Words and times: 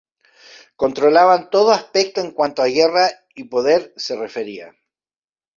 Controlaban 0.81 1.51
todo 1.51 1.69
aspecto 1.73 2.21
en 2.21 2.31
cuanto 2.31 2.63
a 2.63 2.65
guerra 2.67 3.07
y 3.35 3.43
poder 3.43 3.93
se 3.97 4.15
refería. 4.15 4.73